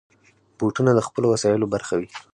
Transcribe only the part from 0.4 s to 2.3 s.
بوټونه د خپلو وسایلو برخه وي.